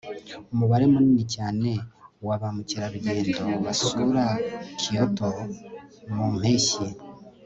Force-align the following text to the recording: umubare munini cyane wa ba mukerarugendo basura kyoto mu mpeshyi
umubare 0.53 0.85
munini 0.91 1.23
cyane 1.35 1.69
wa 2.27 2.35
ba 2.41 2.49
mukerarugendo 2.55 3.41
basura 3.65 4.25
kyoto 4.81 5.29
mu 6.13 6.25
mpeshyi 6.37 6.87